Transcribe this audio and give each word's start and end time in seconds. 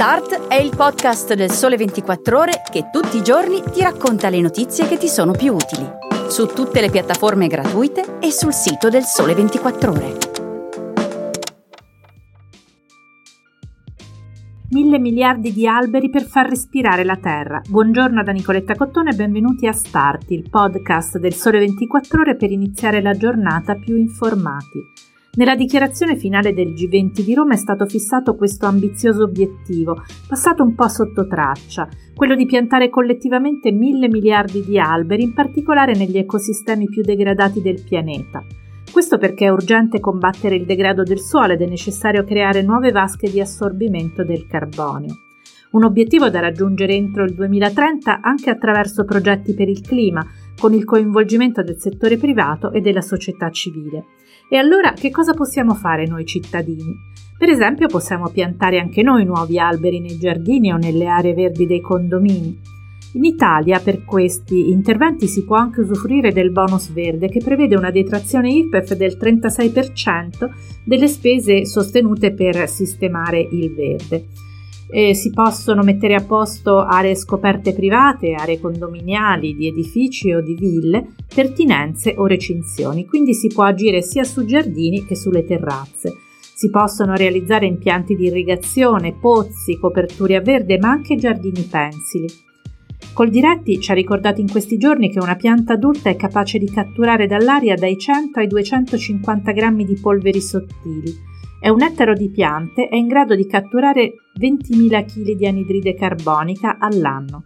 Start 0.00 0.46
è 0.48 0.54
il 0.54 0.74
podcast 0.74 1.34
del 1.34 1.50
Sole 1.50 1.76
24 1.76 2.38
Ore 2.38 2.62
che 2.72 2.88
tutti 2.90 3.18
i 3.18 3.22
giorni 3.22 3.60
ti 3.70 3.82
racconta 3.82 4.30
le 4.30 4.40
notizie 4.40 4.88
che 4.88 4.96
ti 4.96 5.08
sono 5.08 5.32
più 5.32 5.52
utili. 5.52 5.86
Su 6.30 6.46
tutte 6.46 6.80
le 6.80 6.88
piattaforme 6.88 7.48
gratuite 7.48 8.18
e 8.18 8.30
sul 8.30 8.54
sito 8.54 8.88
del 8.88 9.02
Sole 9.02 9.34
24 9.34 9.90
Ore. 9.90 10.16
Mille 14.70 14.98
miliardi 14.98 15.52
di 15.52 15.66
alberi 15.66 16.08
per 16.08 16.22
far 16.22 16.48
respirare 16.48 17.04
la 17.04 17.18
terra. 17.18 17.60
Buongiorno 17.68 18.22
da 18.22 18.32
Nicoletta 18.32 18.76
Cottone 18.76 19.10
e 19.10 19.16
benvenuti 19.16 19.66
a 19.66 19.72
Start, 19.72 20.30
il 20.30 20.48
podcast 20.48 21.18
del 21.18 21.34
Sole 21.34 21.58
24 21.58 22.20
Ore 22.22 22.36
per 22.36 22.50
iniziare 22.50 23.02
la 23.02 23.12
giornata 23.12 23.74
più 23.74 23.98
informati. 23.98 25.09
Nella 25.32 25.54
dichiarazione 25.54 26.16
finale 26.16 26.52
del 26.52 26.72
G20 26.72 27.20
di 27.20 27.34
Roma 27.34 27.54
è 27.54 27.56
stato 27.56 27.86
fissato 27.86 28.34
questo 28.34 28.66
ambizioso 28.66 29.22
obiettivo, 29.22 30.02
passato 30.26 30.64
un 30.64 30.74
po' 30.74 30.88
sotto 30.88 31.28
traccia, 31.28 31.88
quello 32.16 32.34
di 32.34 32.46
piantare 32.46 32.90
collettivamente 32.90 33.70
mille 33.70 34.08
miliardi 34.08 34.64
di 34.64 34.76
alberi, 34.76 35.22
in 35.22 35.32
particolare 35.32 35.94
negli 35.94 36.18
ecosistemi 36.18 36.86
più 36.86 37.02
degradati 37.02 37.62
del 37.62 37.80
pianeta. 37.80 38.44
Questo 38.90 39.18
perché 39.18 39.44
è 39.44 39.50
urgente 39.50 40.00
combattere 40.00 40.56
il 40.56 40.66
degrado 40.66 41.04
del 41.04 41.20
suolo 41.20 41.52
ed 41.52 41.62
è 41.62 41.66
necessario 41.66 42.24
creare 42.24 42.62
nuove 42.62 42.90
vasche 42.90 43.30
di 43.30 43.40
assorbimento 43.40 44.24
del 44.24 44.48
carbonio. 44.48 45.14
Un 45.70 45.84
obiettivo 45.84 46.28
da 46.28 46.40
raggiungere 46.40 46.94
entro 46.94 47.22
il 47.22 47.34
2030 47.34 48.20
anche 48.20 48.50
attraverso 48.50 49.04
progetti 49.04 49.54
per 49.54 49.68
il 49.68 49.80
clima, 49.80 50.26
con 50.60 50.74
il 50.74 50.84
coinvolgimento 50.84 51.62
del 51.62 51.78
settore 51.78 52.18
privato 52.18 52.70
e 52.70 52.82
della 52.82 53.00
società 53.00 53.50
civile. 53.50 54.04
E 54.50 54.58
allora 54.58 54.92
che 54.92 55.10
cosa 55.10 55.32
possiamo 55.32 55.74
fare 55.74 56.06
noi 56.06 56.26
cittadini? 56.26 56.94
Per 57.38 57.48
esempio 57.48 57.86
possiamo 57.88 58.28
piantare 58.28 58.78
anche 58.78 59.02
noi 59.02 59.24
nuovi 59.24 59.58
alberi 59.58 60.00
nei 60.00 60.18
giardini 60.18 60.70
o 60.70 60.76
nelle 60.76 61.06
aree 61.06 61.32
verdi 61.32 61.66
dei 61.66 61.80
condomini. 61.80 62.60
In 63.14 63.24
Italia 63.24 63.80
per 63.80 64.04
questi 64.04 64.70
interventi 64.70 65.26
si 65.26 65.44
può 65.44 65.56
anche 65.56 65.80
usufruire 65.80 66.30
del 66.30 66.52
bonus 66.52 66.92
verde 66.92 67.28
che 67.28 67.40
prevede 67.42 67.76
una 67.76 67.90
detrazione 67.90 68.52
IRPEF 68.52 68.94
del 68.94 69.16
36% 69.18 70.50
delle 70.84 71.08
spese 71.08 71.64
sostenute 71.64 72.34
per 72.34 72.68
sistemare 72.68 73.40
il 73.40 73.72
verde 73.74 74.26
eh, 74.92 75.14
si 75.14 75.30
possono 75.30 75.82
mettere 75.82 76.14
a 76.14 76.24
posto 76.24 76.80
aree 76.80 77.14
scoperte 77.14 77.72
private, 77.72 78.34
aree 78.34 78.60
condominiali, 78.60 79.54
di 79.54 79.66
edifici 79.66 80.32
o 80.32 80.40
di 80.40 80.54
ville, 80.54 81.14
pertinenze 81.32 82.14
o 82.16 82.26
recinzioni, 82.26 83.06
quindi 83.06 83.34
si 83.34 83.48
può 83.48 83.64
agire 83.64 84.02
sia 84.02 84.24
su 84.24 84.44
giardini 84.44 85.04
che 85.04 85.14
sulle 85.14 85.44
terrazze. 85.44 86.14
Si 86.54 86.68
possono 86.68 87.14
realizzare 87.14 87.66
impianti 87.66 88.14
di 88.14 88.26
irrigazione, 88.26 89.16
pozzi, 89.18 89.78
coperture 89.78 90.36
a 90.36 90.40
verde, 90.40 90.78
ma 90.78 90.90
anche 90.90 91.16
giardini 91.16 91.62
pensili. 91.62 92.26
Col 93.12 93.30
Diretti 93.30 93.80
ci 93.80 93.90
ha 93.90 93.94
ricordato 93.94 94.40
in 94.40 94.50
questi 94.50 94.76
giorni 94.76 95.10
che 95.10 95.20
una 95.20 95.36
pianta 95.36 95.72
adulta 95.72 96.10
è 96.10 96.16
capace 96.16 96.58
di 96.58 96.70
catturare 96.70 97.26
dall'aria 97.26 97.74
dai 97.74 97.98
100 97.98 98.38
ai 98.38 98.46
250 98.46 99.52
grammi 99.52 99.84
di 99.84 99.98
polveri 99.98 100.40
sottili, 100.40 101.28
è 101.60 101.68
un 101.68 101.82
ettaro 101.82 102.14
di 102.14 102.30
piante 102.30 102.88
è 102.88 102.96
in 102.96 103.06
grado 103.06 103.34
di 103.36 103.46
catturare 103.46 104.14
20.000 104.40 105.04
kg 105.04 105.36
di 105.36 105.46
anidride 105.46 105.94
carbonica 105.94 106.78
all'anno. 106.78 107.44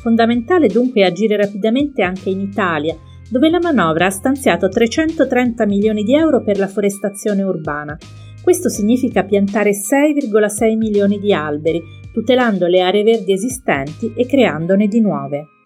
Fondamentale 0.00 0.68
dunque 0.68 1.04
agire 1.04 1.36
rapidamente 1.36 2.02
anche 2.02 2.30
in 2.30 2.38
Italia, 2.38 2.96
dove 3.28 3.50
la 3.50 3.58
manovra 3.60 4.06
ha 4.06 4.10
stanziato 4.10 4.68
330 4.68 5.66
milioni 5.66 6.04
di 6.04 6.14
euro 6.14 6.42
per 6.42 6.58
la 6.58 6.68
forestazione 6.68 7.42
urbana. 7.42 7.98
Questo 8.40 8.68
significa 8.68 9.24
piantare 9.24 9.72
6,6 9.72 10.76
milioni 10.76 11.18
di 11.18 11.34
alberi, 11.34 11.82
tutelando 12.12 12.68
le 12.68 12.80
aree 12.80 13.02
verdi 13.02 13.32
esistenti 13.32 14.12
e 14.14 14.26
creandone 14.26 14.86
di 14.86 15.00
nuove. 15.00 15.57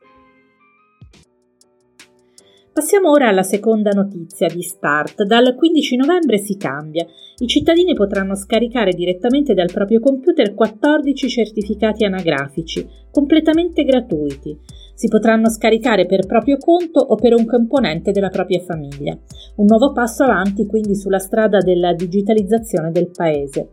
Passiamo 2.82 3.12
ora 3.12 3.28
alla 3.28 3.44
seconda 3.44 3.91
notizia 3.91 4.48
di 4.48 4.60
Start. 4.60 5.22
Dal 5.22 5.54
15 5.54 5.94
novembre 5.94 6.38
si 6.38 6.56
cambia. 6.56 7.06
I 7.38 7.47
cittadini 7.47 7.94
potranno 7.94 8.34
scaricare 8.34 8.91
direttamente 8.91 9.54
dal 9.54 9.70
proprio 9.72 10.00
computer 10.00 10.53
14 10.53 11.28
certificati 11.28 12.04
anagrafici, 12.04 12.84
completamente 13.12 13.84
gratuiti. 13.84 14.59
Si 14.94 15.06
potranno 15.06 15.48
scaricare 15.48 16.06
per 16.06 16.26
proprio 16.26 16.56
conto 16.56 16.98
o 16.98 17.15
per 17.15 17.34
un 17.34 17.47
componente 17.47 18.10
della 18.10 18.31
propria 18.31 18.59
famiglia. 18.62 19.16
Un 19.59 19.66
nuovo 19.66 19.92
passo 19.92 20.25
avanti 20.25 20.66
quindi 20.66 20.97
sulla 20.97 21.21
strada 21.21 21.59
della 21.59 21.94
digitalizzazione 21.94 22.91
del 22.91 23.12
paese. 23.12 23.69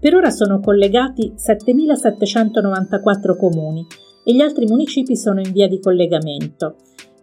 Per 0.00 0.16
ora 0.16 0.30
sono 0.30 0.58
collegati 0.58 1.32
7.794 1.36 3.36
comuni 3.36 3.86
e 4.24 4.34
gli 4.34 4.40
altri 4.40 4.66
municipi 4.66 5.16
sono 5.16 5.38
in 5.38 5.52
via 5.52 5.68
di 5.68 5.78
collegamento. 5.78 6.74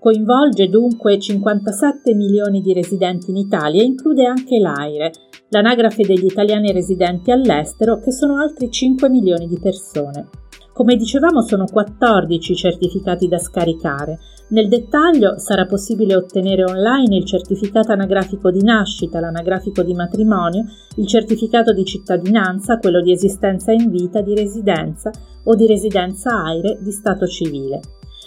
Coinvolge 0.05 0.69
dunque 0.69 1.17
57 1.17 2.13
milioni 2.13 2.61
di 2.61 2.73
residenti 2.73 3.31
in 3.31 3.37
Italia 3.37 3.81
e 3.81 3.85
include 3.85 4.27
anche 4.27 4.59
l'AIRE, 4.59 5.11
l'anagrafe 5.49 6.03
degli 6.03 6.25
italiani 6.25 6.71
residenti 6.71 7.31
all'estero, 7.31 7.99
che 7.99 8.11
sono 8.11 8.37
altri 8.37 8.69
5 8.69 9.09
milioni 9.09 9.47
di 9.47 9.57
persone. 9.57 10.27
Come 10.73 10.95
dicevamo 10.95 11.41
sono 11.41 11.65
14 11.65 12.55
certificati 12.55 13.27
da 13.27 13.39
scaricare. 13.39 14.19
Nel 14.49 14.67
dettaglio 14.67 15.39
sarà 15.39 15.65
possibile 15.65 16.15
ottenere 16.15 16.63
online 16.65 17.17
il 17.17 17.25
certificato 17.25 17.91
anagrafico 17.91 18.51
di 18.51 18.61
nascita, 18.61 19.19
l'anagrafico 19.19 19.81
di 19.81 19.95
matrimonio, 19.95 20.65
il 20.97 21.07
certificato 21.07 21.73
di 21.73 21.83
cittadinanza, 21.83 22.77
quello 22.77 23.01
di 23.01 23.11
esistenza 23.11 23.71
in 23.71 23.89
vita, 23.89 24.21
di 24.21 24.35
residenza 24.35 25.09
o 25.45 25.55
di 25.55 25.65
residenza 25.65 26.43
AIRE 26.43 26.77
di 26.79 26.91
stato 26.91 27.25
civile 27.25 27.79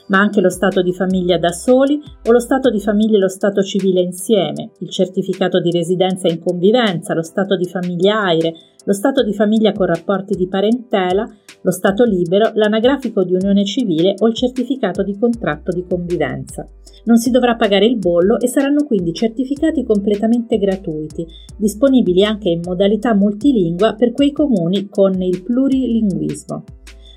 ma 0.09 0.19
anche 0.19 0.41
lo 0.41 0.51
stato 0.51 0.83
di 0.83 0.93
famiglia 0.93 1.39
da 1.39 1.51
soli 1.51 2.01
o 2.27 2.31
lo 2.31 2.41
stato 2.41 2.71
di 2.71 2.81
famiglia 2.81 3.17
e 3.17 3.21
lo 3.21 3.29
stato 3.29 3.63
civile 3.63 4.01
insieme, 4.01 4.73
il 4.81 4.91
certificato 4.91 5.61
di 5.61 5.71
residenza 5.71 6.29
in 6.29 6.39
convivenza, 6.39 7.15
lo 7.15 7.23
stato 7.23 7.57
di 7.57 7.67
famiglia 7.67 8.23
aire, 8.23 8.55
lo 8.85 8.93
stato 8.93 9.23
di 9.23 9.35
famiglia 9.35 9.73
con 9.73 9.87
rapporti 9.87 10.35
di 10.35 10.49
parentela, 10.49 11.29
lo 11.61 11.71
stato 11.71 12.05
libero, 12.05 12.53
l'anagrafico 12.55 13.23
di 13.23 13.35
unione 13.35 13.65
civile 13.65 14.15
o 14.19 14.29
il 14.29 14.35
certificato 14.35 15.03
di 15.03 15.19
contratto 15.19 15.73
di 15.73 15.85
convivenza. 15.87 16.67
Non 17.05 17.19
si 17.19 17.31
dovrà 17.31 17.57
pagare 17.57 17.85
il 17.85 17.99
bollo 17.99 18.39
e 18.41 18.49
saranno 18.49 18.85
quindi 18.85 19.13
certificati 19.13 19.85
completamente 19.85 20.57
gratuiti, 20.57 21.27
disponibili 21.57 22.25
anche 22.25 22.49
in 22.49 22.61
modalità 22.65 23.15
multilingua 23.15 23.95
per 23.95 24.13
quei 24.13 24.33
comuni 24.33 24.89
con 24.89 25.21
il 25.21 25.43
plurilinguismo. 25.43 26.65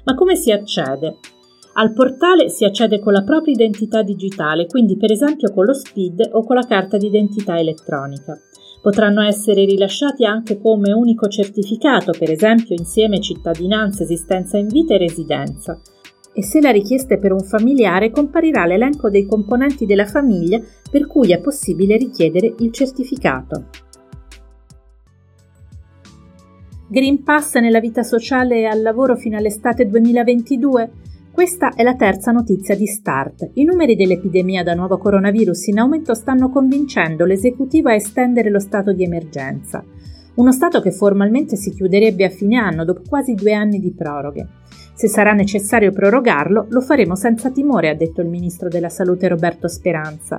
Ma 0.03 0.15
come 0.15 0.35
si 0.35 0.51
accede? 0.51 1.19
Al 1.73 1.93
portale 1.93 2.49
si 2.49 2.65
accede 2.65 2.99
con 2.99 3.13
la 3.13 3.23
propria 3.23 3.53
identità 3.53 4.01
digitale, 4.03 4.65
quindi 4.65 4.97
per 4.97 5.09
esempio 5.09 5.53
con 5.53 5.63
lo 5.63 5.73
SPID 5.73 6.31
o 6.33 6.43
con 6.43 6.57
la 6.57 6.65
carta 6.67 6.97
d'identità 6.97 7.57
elettronica. 7.57 8.37
Potranno 8.81 9.21
essere 9.21 9.63
rilasciati 9.63 10.25
anche 10.25 10.59
come 10.59 10.91
unico 10.91 11.27
certificato, 11.27 12.11
per 12.17 12.29
esempio 12.29 12.75
insieme 12.75 13.21
cittadinanza, 13.21 14.03
esistenza 14.03 14.57
in 14.57 14.67
vita 14.67 14.95
e 14.95 14.97
residenza. 14.97 15.79
E 16.33 16.43
se 16.43 16.59
la 16.59 16.71
richiesta 16.71 17.13
è 17.13 17.19
per 17.19 17.31
un 17.31 17.41
familiare, 17.41 18.11
comparirà 18.11 18.65
l'elenco 18.65 19.09
dei 19.09 19.25
componenti 19.25 19.85
della 19.85 20.05
famiglia 20.05 20.59
per 20.89 21.07
cui 21.07 21.31
è 21.31 21.39
possibile 21.39 21.95
richiedere 21.95 22.53
il 22.59 22.71
certificato. 22.71 23.65
Green 26.89 27.23
Pass 27.23 27.55
nella 27.55 27.79
vita 27.79 28.03
sociale 28.03 28.59
e 28.59 28.65
al 28.65 28.81
lavoro 28.81 29.15
fino 29.15 29.37
all'estate 29.37 29.87
2022? 29.87 30.91
Questa 31.33 31.73
è 31.73 31.83
la 31.83 31.95
terza 31.95 32.31
notizia 32.31 32.75
di 32.75 32.85
Start. 32.85 33.51
I 33.53 33.63
numeri 33.63 33.95
dell'epidemia 33.95 34.63
da 34.63 34.75
nuovo 34.75 34.97
coronavirus 34.97 35.67
in 35.67 35.79
aumento 35.79 36.13
stanno 36.13 36.49
convincendo 36.49 37.23
l'esecutivo 37.23 37.87
a 37.87 37.95
estendere 37.95 38.49
lo 38.49 38.59
stato 38.59 38.91
di 38.91 39.05
emergenza. 39.05 39.81
Uno 40.35 40.51
stato 40.51 40.81
che 40.81 40.91
formalmente 40.91 41.55
si 41.55 41.71
chiuderebbe 41.71 42.25
a 42.25 42.29
fine 42.29 42.57
anno 42.57 42.83
dopo 42.83 43.03
quasi 43.07 43.33
due 43.33 43.53
anni 43.53 43.79
di 43.79 43.93
proroghe. 43.93 44.45
Se 44.93 45.07
sarà 45.07 45.31
necessario 45.31 45.93
prorogarlo, 45.93 46.67
lo 46.69 46.81
faremo 46.81 47.15
senza 47.15 47.49
timore, 47.49 47.89
ha 47.89 47.95
detto 47.95 48.19
il 48.19 48.27
ministro 48.27 48.67
della 48.67 48.89
Salute 48.89 49.29
Roberto 49.29 49.69
Speranza. 49.69 50.37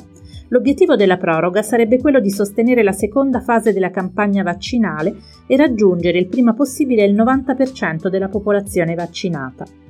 L'obiettivo 0.48 0.94
della 0.94 1.16
proroga 1.16 1.62
sarebbe 1.62 1.98
quello 1.98 2.20
di 2.20 2.30
sostenere 2.30 2.82
la 2.82 2.92
seconda 2.92 3.40
fase 3.40 3.72
della 3.72 3.90
campagna 3.90 4.42
vaccinale 4.42 5.16
e 5.46 5.56
raggiungere 5.56 6.18
il 6.18 6.28
prima 6.28 6.52
possibile 6.52 7.04
il 7.04 7.14
90% 7.14 8.08
della 8.08 8.28
popolazione 8.28 8.94
vaccinata. 8.94 9.81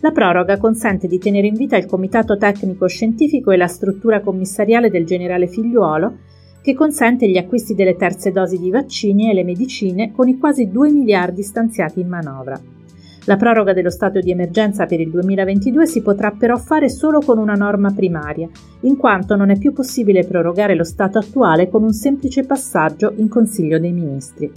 La 0.00 0.12
proroga 0.12 0.58
consente 0.58 1.08
di 1.08 1.18
tenere 1.18 1.48
in 1.48 1.54
vita 1.54 1.76
il 1.76 1.86
Comitato 1.86 2.36
Tecnico 2.36 2.86
Scientifico 2.86 3.50
e 3.50 3.56
la 3.56 3.66
struttura 3.66 4.20
commissariale 4.20 4.90
del 4.90 5.04
generale 5.04 5.48
Figliuolo, 5.48 6.18
che 6.62 6.74
consente 6.74 7.28
gli 7.28 7.36
acquisti 7.36 7.74
delle 7.74 7.96
terze 7.96 8.30
dosi 8.30 8.58
di 8.58 8.70
vaccini 8.70 9.28
e 9.28 9.34
le 9.34 9.42
medicine 9.42 10.12
con 10.12 10.28
i 10.28 10.38
quasi 10.38 10.70
2 10.70 10.92
miliardi 10.92 11.42
stanziati 11.42 11.98
in 11.98 12.06
manovra. 12.06 12.60
La 13.24 13.36
proroga 13.36 13.72
dello 13.72 13.90
stato 13.90 14.20
di 14.20 14.30
emergenza 14.30 14.86
per 14.86 15.00
il 15.00 15.10
2022 15.10 15.86
si 15.86 16.00
potrà 16.00 16.30
però 16.30 16.56
fare 16.58 16.88
solo 16.88 17.18
con 17.18 17.38
una 17.38 17.54
norma 17.54 17.92
primaria, 17.92 18.48
in 18.82 18.96
quanto 18.96 19.34
non 19.34 19.50
è 19.50 19.58
più 19.58 19.72
possibile 19.72 20.24
prorogare 20.24 20.76
lo 20.76 20.84
stato 20.84 21.18
attuale 21.18 21.68
con 21.68 21.82
un 21.82 21.92
semplice 21.92 22.44
passaggio 22.44 23.12
in 23.16 23.28
Consiglio 23.28 23.80
dei 23.80 23.92
Ministri. 23.92 24.50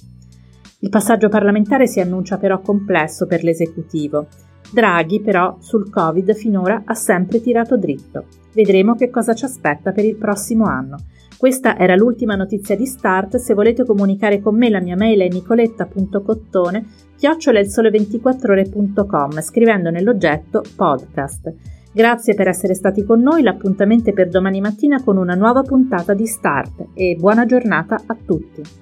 Il 0.81 0.89
passaggio 0.89 1.29
parlamentare 1.29 1.87
si 1.87 1.99
annuncia 1.99 2.37
però 2.37 2.59
complesso 2.61 3.25
per 3.25 3.43
l'esecutivo. 3.43 4.27
Draghi 4.71 5.21
però 5.21 5.57
sul 5.59 5.89
Covid 5.89 6.33
finora 6.33 6.83
ha 6.85 6.93
sempre 6.93 7.41
tirato 7.41 7.75
dritto. 7.77 8.25
Vedremo 8.53 8.95
che 8.95 9.09
cosa 9.09 9.33
ci 9.33 9.45
aspetta 9.45 9.91
per 9.91 10.05
il 10.05 10.15
prossimo 10.15 10.65
anno. 10.65 10.97
Questa 11.37 11.77
era 11.77 11.95
l'ultima 11.95 12.35
notizia 12.35 12.75
di 12.75 12.85
Start, 12.85 13.37
se 13.37 13.55
volete 13.55 13.83
comunicare 13.83 14.39
con 14.41 14.55
me 14.55 14.69
la 14.69 14.79
mia 14.79 14.95
mail 14.95 15.21
è 15.21 15.27
nicoletta.cottone 15.27 16.85
chiocciolelsole24ore.com 17.19 19.41
scrivendo 19.41 19.89
nell'oggetto 19.89 20.61
podcast. 20.75 21.51
Grazie 21.93 22.35
per 22.35 22.47
essere 22.47 22.73
stati 22.73 23.03
con 23.03 23.19
noi, 23.21 23.41
l'appuntamento 23.41 24.11
è 24.11 24.13
per 24.13 24.29
domani 24.29 24.61
mattina 24.61 25.03
con 25.03 25.17
una 25.17 25.33
nuova 25.33 25.61
puntata 25.63 26.13
di 26.13 26.27
Start 26.27 26.85
e 26.93 27.17
buona 27.19 27.45
giornata 27.45 28.01
a 28.05 28.15
tutti. 28.15 28.80